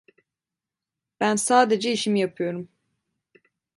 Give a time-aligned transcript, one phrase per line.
[1.19, 2.69] Ben sadece işimi yapıyorum.